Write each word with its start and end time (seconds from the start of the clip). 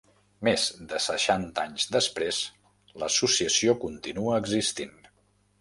Més 0.45 0.63
de 0.93 1.01
seixanta 1.07 1.65
anys 1.69 1.85
després, 1.97 2.41
l'associació 3.05 3.77
continua 3.85 4.41
existint. 4.45 4.99